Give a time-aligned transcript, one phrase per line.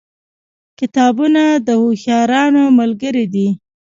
[0.79, 3.47] کتابونه د هوښیارانو ملګري دي.